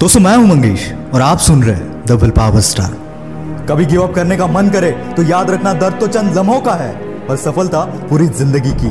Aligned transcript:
दोस्तों 0.00 0.20
मैं 0.20 0.34
हूँ, 0.36 0.46
मंगेश, 0.48 0.82
और 1.14 1.20
आप 1.20 1.38
सुन 1.38 1.62
रहे 1.62 1.74
हैं 1.74 2.16
विल 2.16 2.30
पावर 2.30 2.60
स्टार 2.60 2.92
कभी 3.68 3.84
गिव 3.86 4.02
अप 4.02 4.14
करने 4.14 4.36
का 4.36 4.46
मन 4.46 4.68
करे 4.68 4.90
तो 5.16 5.22
याद 5.22 5.50
रखना 5.50 5.72
दर्द 5.74 5.98
तो 6.00 6.06
चंद 6.08 6.36
लम्हों 6.36 6.60
का 6.60 6.74
है, 6.74 6.92
पर 7.26 7.36
सफलता 7.36 7.80
पूरी 8.08 8.26
ज़िंदगी 8.28 8.72
की। 8.74 8.88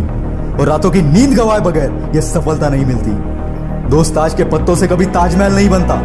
और 0.53 0.67
रातों 0.67 0.91
की 0.91 1.01
नींद 1.03 1.33
गवाए 1.33 1.59
बगैर 1.59 2.11
यह 2.15 2.21
सफलता 2.23 2.69
नहीं 2.69 2.85
मिलती। 2.85 3.89
दोस्त 3.89 4.15
ताज 4.15 4.33
के 4.33 4.43
पत्तों 4.51 4.75
से 4.75 4.87
कभी 4.87 5.05
ताजमहल 5.07 5.55
नहीं 5.55 5.69
बनता, 5.69 5.95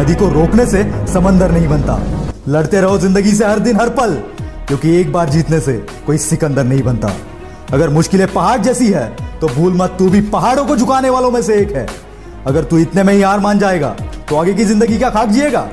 नदी 0.00 0.14
को 0.14 0.28
रोकने 0.30 0.66
से 0.66 0.82
समंदर 1.12 1.52
नहीं 1.52 1.68
बनता। 1.68 2.00
लड़ते 2.48 2.80
रहो 2.80 2.98
ज़िंदगी 2.98 3.32
से 3.32 3.44
हर 3.44 3.58
दिन 3.60 3.80
हर 3.80 3.88
पल, 3.90 4.14
क्योंकि 4.68 4.96
एक 4.96 5.12
बार 5.12 5.30
जीतने 5.30 5.60
से 5.60 5.76
कोई 6.06 6.18
सिकंदर 6.18 6.64
नहीं 6.64 6.82
बनता। 6.82 7.12
अगर 7.72 7.88
मुश्किलें 7.90 8.26
पहाड़ 8.34 8.58
जैसी 8.60 8.90
है 8.90 9.08
तो 9.40 9.48
भूल 9.50 9.72
मत, 9.74 9.96
तू 9.98 10.10
भी 10.10 10.20
पहाड़ों 10.28 10.66
को 10.66 10.76
झुकाने 10.76 11.10
वालों 11.10 11.30
में 11.30 11.42
से 11.42 11.60
एक 11.62 11.76
है। 11.76 11.86
अगर 12.46 12.64
तू 12.64 12.78
इतने 12.78 13.02
में 13.02 13.14
ही 13.14 13.22
हार 13.22 13.40
मान 13.40 13.58
जाएगा 13.58 13.96
तो 14.30 14.36
आगे 14.36 14.52
की 14.54 14.64
ज़िंदगी 14.64 14.96
क्या 14.98 15.08
खाक 15.10 15.28
जिएगा? 15.28 15.68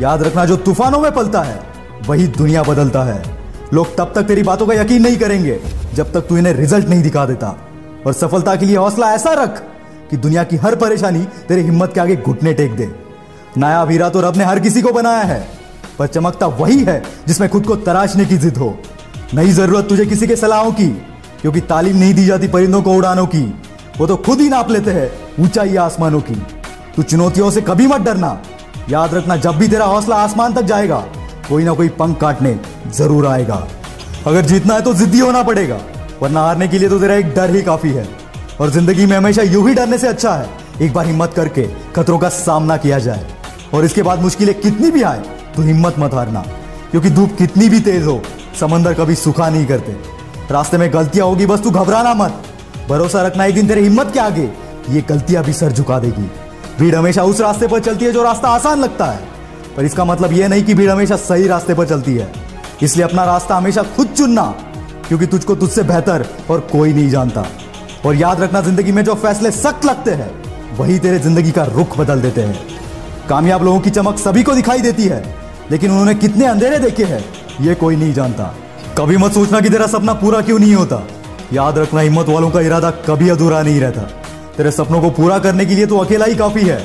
याद 0.00 0.22
रखना, 0.22 0.44
जो 0.44 0.56
तूफानों 0.56 1.00
में 1.00 1.10
पलता 1.12 1.42
है, 1.42 1.60
वही 2.06 2.26
दुनिया 2.28 2.62
बदलता 2.62 3.02
है। 3.02 3.22
लोग 3.74 3.96
तब 3.96 4.12
तक 4.14 4.22
तेरी 4.22 4.42
बातों 4.42 4.66
का 4.66 4.74
यकीन 4.74 5.02
नहीं 5.02 5.16
करेंगे, 5.16 5.58
जब 5.94 6.12
तक 6.12 6.26
तू 6.28 6.36
इन्हें 6.36 6.52
रिज़ल्ट 6.52 6.88
नहीं 6.88 7.02
दिखा 7.02 7.24
देता। 7.26 7.54
और 8.06 8.12
सफलता 8.12 8.54
के 8.56 8.66
लिए 8.66 8.76
हौसला 8.76 9.12
ऐसा 9.14 9.32
रख 9.34 9.62
कि 10.10 10.16
दुनिया 10.16 10.44
की 10.44 10.56
हर 10.56 10.74
परेशानी 10.76 11.24
तेरी 11.48 11.62
हिम्मत 11.62 11.92
के 11.94 12.00
आगे 12.00 12.16
घुटने 12.16 12.52
टेक 12.54 12.74
दे। 12.76 12.88
नया 13.56 13.82
वीरा 13.82 14.08
तो 14.08 14.20
रब 14.20 14.36
ने 14.36 14.44
हर 14.44 14.60
किसी 14.60 14.82
को 14.82 14.92
बनाया 14.92 15.22
है, 15.22 15.46
पर 15.98 16.06
चमकता 16.06 16.46
वही 16.46 16.82
है 16.84 17.02
जिसमें 17.28 17.48
खुद 17.50 17.66
को 17.66 17.76
तराशने 17.78 18.24
की 18.24 18.36
जिद 18.36 18.56
हो। 18.56 18.74
नहीं 19.34 19.52
ज़रूरत 19.52 19.88
तुझे 19.88 20.06
किसी 20.06 20.26
के 20.26 20.36
सलाहों 20.36 20.72
की, 20.72 20.88
क्योंकि 21.42 21.60
तालीम 21.60 21.96
नहीं 21.96 22.14
दी 22.14 22.26
जाती 22.26 22.48
परिंदों 22.48 22.82
को 22.82 22.94
उड़ानों 22.94 23.26
की, 23.26 23.44
वो 23.98 24.06
तो 24.06 24.16
खुद 24.16 24.40
ही 24.40 24.48
नाप 24.48 24.70
लेते 24.70 24.90
हैं 24.90 25.10
ऊंचाई 25.40 25.76
आसमानों 25.78 26.20
की। 26.20 26.42
तू 26.96 27.02
चुनौतियों 27.02 27.50
से 27.50 27.60
कभी 27.62 27.86
मत 27.86 28.00
डरना। 28.00 28.38
याद 28.90 29.14
रखना, 29.14 29.36
जब 29.36 29.56
भी 29.58 29.68
तेरा 29.68 29.84
हौसला 29.84 30.16
आसमान 30.16 30.52
तक 30.54 30.62
जाएगा, 30.62 30.98
कोई 31.48 31.64
ना 31.64 31.72
कोई 31.72 31.88
पंख 31.90 32.18
काटने 32.20 32.58
ज़रूर 32.90 33.26
आएगा। 33.26 33.66
अगर 34.26 34.44
जीतना 34.44 34.74
है 34.74 34.82
तो 34.82 34.92
जिद्दी 34.94 35.18
होना 35.18 35.42
पड़ेगा, 35.42 35.78
वरना 36.22 36.40
हारने 36.40 36.68
के 36.68 36.78
लिए 36.78 36.88
तो 36.88 36.98
तेरा 36.98 37.14
एक 37.14 37.34
डर 37.34 37.50
ही 37.50 37.62
काफ़ी 37.62 37.90
है। 37.92 38.06
और 38.60 38.70
ज़िंदगी 38.70 39.06
में 39.06 39.16
हमेशा 39.16 39.42
यूँ 39.42 39.68
ही 39.68 39.74
डरने 39.74 39.98
से 39.98 40.08
अच्छा 40.08 40.34
है, 40.34 40.48
एक 40.80 40.92
बार 40.92 41.06
हिम्मत 41.06 41.32
करके 41.36 41.66
खतरों 41.96 42.18
का 42.18 42.28
सामना 42.30 42.76
किया 42.76 42.98
जाए। 42.98 43.26
और 43.74 43.84
इसके 43.84 44.02
बाद 44.02 44.22
मुश्किलें 44.22 44.54
कितनी 44.60 44.90
भी 44.90 45.02
आए 45.02 45.22
तो 45.56 45.62
हिम्मत 45.62 45.94
मत 45.98 46.14
हारना, 46.14 46.40
क्योंकि 46.90 47.10
धूप 47.10 47.36
कितनी 47.38 47.68
भी 47.68 47.80
तेज 47.80 48.06
हो, 48.06 48.20
समंदर 48.60 48.94
कभी 48.94 49.14
सूखा 49.16 49.48
नहीं 49.48 49.66
करते। 49.66 49.96
रास्ते 50.50 50.78
में 50.78 50.92
गलतियाँ 50.92 51.26
होगी, 51.26 51.46
बस 51.46 51.62
तू 51.62 51.70
घबराना 51.70 52.14
मत। 52.14 52.42
भरोसा 52.88 53.22
रखना 53.22 53.44
एक 53.44 53.54
दिन 53.54 53.68
तेरे 53.68 53.82
हिम्मत 53.82 54.10
के 54.12 54.20
आगे, 54.20 54.50
ये 54.90 55.04
गलतियाँ 55.08 55.44
भी 55.44 55.52
सर 55.52 55.72
झुका 55.72 55.98
देगी। 55.98 56.30
भीड़ 56.78 56.94
हमेशा 56.94 57.22
उस 57.22 57.40
रास्ते 57.40 57.66
पर 57.66 57.80
चलती 57.80 58.04
है 58.04 58.12
जो 58.12 58.22
रास्ता 58.22 58.48
आसान 58.48 58.80
लगता 58.80 59.06
है। 59.06 59.20
पर 59.76 59.84
इसका 59.84 60.04
मतलब 60.04 60.32
यह 60.32 60.48
नहीं 60.48 60.62
कि 60.64 60.74
भीड़ 60.74 60.90
हमेशा 60.90 61.16
सही 61.16 61.46
रास्ते 61.46 61.74
पर 61.74 61.86
चलती 61.86 62.14
है। 62.14 62.32
इसलिए 62.82 63.04
अपना 63.04 63.24
रास्ता 63.24 63.56
हमेशा 63.56 63.82
खुद 63.96 64.08
चुनना, 64.08 64.42
क्योंकि 65.08 65.26
तुझको 65.26 65.54
तुझसे 65.54 65.82
बेहतर 65.82 66.26
और 66.50 66.60
कोई 66.72 66.92
नहीं 66.92 67.10
जानता। 67.10 67.44
और 68.06 68.14
याद 68.14 68.40
रखना, 68.40 68.60
ज़िंदगी 68.60 68.92
में 68.92 69.02
जो 69.04 69.14
फैसले 69.14 69.50
सख्त 69.50 69.84
लगते 69.84 70.10
हैं, 70.10 70.30
वही 70.76 70.98
तेरे 70.98 71.18
ज़िंदगी 71.18 71.50
का 71.50 71.64
रुख 71.66 71.98
बदल 71.98 72.20
देते 72.20 72.40
हैं। 72.40 72.58
कामयाब 73.28 73.64
लोगों 73.64 73.80
की 73.80 73.90
चमक 73.90 74.18
सभी 74.18 74.42
को 74.42 74.54
दिखाई 74.54 74.80
देती 74.80 75.04
है, 75.04 75.22
लेकिन 75.70 75.90
उन्होंने 75.90 76.14
कितने 76.14 76.46
अंधेरे 76.46 76.78
देखे 76.78 77.04
हैं, 77.04 77.24
ये 77.60 77.74
कोई 77.74 77.96
नहीं 77.96 78.12
जानता। 78.14 78.54
कभी 78.98 79.16
मत 79.16 79.32
सोचना 79.32 79.60
कि 79.60 79.70
तेरा 79.70 79.86
सपना 79.86 80.12
पूरा 80.14 80.40
क्यों 80.40 80.58
नहीं 80.58 80.74
होता। 80.74 81.02
याद 81.52 81.78
रखना, 81.78 82.00
हिम्मत 82.00 82.28
वालों 82.28 82.50
का 82.50 82.60
इरादा 82.60 82.90
कभी 83.06 83.28
अधूरा 83.28 83.62
नहीं 83.62 83.80
रहता। 83.80 84.08
तेरे 84.56 84.70
सपनों 84.70 85.00
को 85.00 85.10
पूरा 85.10 85.38
करने 85.38 85.66
के 85.66 85.74
लिए 85.74 85.86
तो 85.86 85.98
अकेला 85.98 86.26
ही 86.26 86.34
काफ़ी 86.36 86.62
है। 86.62 86.76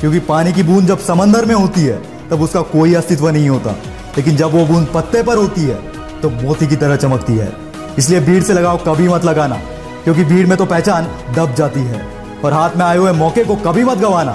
क्योंकि 0.00 0.18
पानी 0.20 0.52
की 0.52 0.62
बूंद 0.62 0.86
जब 0.86 0.98
समंदर 1.00 1.44
में 1.44 1.54
होती 1.54 1.80
है, 1.80 2.00
तब 2.30 2.42
उसका 2.42 2.60
कोई 2.62 2.94
अस्तित्व 2.94 3.28
नहीं 3.28 3.48
होता। 3.48 3.74
लेकिन 4.16 4.36
जब 4.36 4.52
वो 4.52 4.64
बूंद 4.66 4.88
पत्ते 4.94 5.22
पर 5.22 5.36
होती 5.36 5.60
है 5.60 5.78
तो 6.22 6.30
मोती 6.32 6.66
की 6.66 6.76
तरह 6.76 6.96
चमकती 6.96 7.36
है। 7.36 7.52
इसलिए 7.98 8.20
भीड़ 8.20 8.42
से 8.42 8.52
लगाओ 8.52 8.78
कभी 8.78 9.08
मत 9.08 9.24
लगाना, 9.24 9.56
क्योंकि 10.04 10.24
भीड़ 10.24 10.46
में 10.46 10.56
तो 10.58 10.66
पहचान 10.66 11.06
दब 11.36 11.54
जाती 11.54 11.80
है। 11.82 12.00
और 12.44 12.52
हाथ 12.52 12.76
में 12.76 12.84
आए 12.84 12.96
हुए 12.96 13.12
मौके 13.12 13.44
को 13.44 13.56
कभी 13.58 13.84
मत 13.84 13.98
गंवाना, 13.98 14.32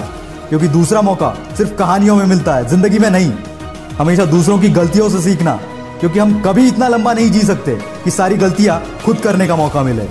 क्योंकि 0.48 0.68
दूसरा 0.68 1.02
मौका 1.02 1.34
सिर्फ़ 1.56 1.74
कहानियों 1.74 2.16
में 2.16 2.24
मिलता 2.26 2.54
है, 2.54 2.68
ज़िंदगी 2.68 2.98
में 2.98 3.10
नहीं। 3.10 3.32
हमेशा 3.98 4.24
दूसरों 4.26 4.58
की 4.58 4.68
गलतियों 4.70 5.08
से 5.10 5.20
सीखना, 5.22 5.58
क्योंकि 6.00 6.18
हम 6.18 6.40
कभी 6.42 6.66
इतना 6.68 6.88
लंबा 6.88 7.12
नहीं 7.12 7.30
जी 7.30 7.42
सकते 7.42 7.78
कि 8.04 8.10
सारी 8.10 8.36
गलतियाँ 8.36 8.82
खुद 9.04 9.18
करने 9.18 9.46
का 9.46 9.56
मौका 9.56 9.82
मिले। 9.82 10.08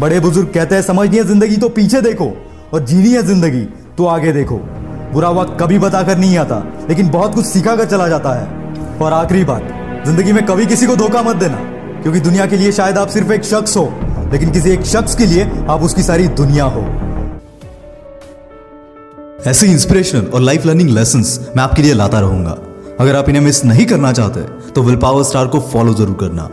बड़े 0.00 0.20
बुज़ुर्ग 0.20 0.48
कहते 0.48 0.74
हैं, 0.74 0.82
समझनी 0.82 1.16
है 1.16 1.24
ज़िंदगी 1.24 1.56
तो 1.56 1.68
पीछे 1.70 2.00
देखो 2.02 2.32
और 2.74 2.84
जीनी 2.84 3.10
है 3.10 3.22
ज़िंदगी 3.24 3.64
तो 3.96 4.06
आगे 4.06 4.32
देखो। 4.32 4.56
बुरा 5.12 5.30
वक्त 5.30 5.56
कभी 5.60 5.78
बताकर 5.78 6.18
नहीं 6.18 6.36
आता, 6.38 6.62
लेकिन 6.88 7.08
बहुत 7.10 7.34
कुछ 7.34 7.46
सीखा 7.46 7.74
कर 7.76 7.86
चला 7.86 8.08
जाता 8.08 8.32
है। 8.34 8.98
और 8.98 9.12
आखिरी 9.12 9.44
बात, 9.44 9.62
ज़िंदगी 10.06 10.32
में 10.32 10.44
कभी 10.46 10.66
किसी 10.66 10.86
को 10.86 10.96
धोखा 10.96 11.22
मत 11.22 11.36
देना, 11.36 11.56
क्योंकि 12.02 12.20
दुनिया 12.20 12.46
के 12.46 12.56
लिए 12.56 12.72
शायद 12.72 12.98
आप 12.98 13.08
सिर्फ़ 13.08 13.32
एक 13.32 13.44
शख्स 13.44 13.76
हो, 13.76 13.84
लेकिन 14.32 14.50
किसी 14.50 14.70
एक 14.70 14.84
शख्स 14.86 15.14
के 15.14 15.26
लिए 15.26 15.50
आप 15.68 15.82
उसकी 15.82 16.02
सारी 16.02 16.28
दुनिया 16.36 16.64
हो। 16.66 16.84
ऐसे 19.46 19.66
इंस्पिरेशनल 19.66 20.24
और 20.24 20.40
लाइफ 20.40 20.66
लर्निंग 20.66 20.90
लेसन 20.90 21.24
मैं 21.56 21.62
आपके 21.62 21.82
लिए 21.82 21.94
लाता 21.94 22.20
रहूँगा। 22.20 22.56
अगर 23.00 23.16
आप 23.16 23.28
इन्हें 23.28 23.42
मिस 23.42 23.64
नहीं 23.64 23.86
करना 23.86 24.12
चाहते 24.12 24.40
तो 24.70 24.82
विल 24.82 24.96
पावर 24.98 25.22
स्टार 25.24 25.46
को 25.46 25.60
फॉलो 25.62 25.94
ज़रूर 25.94 26.16
करना। 26.20 26.48